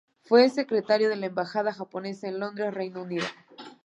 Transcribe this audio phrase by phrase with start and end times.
[0.23, 3.27] Fue secretario de la embajada japonesa en Londres, Reino Unido.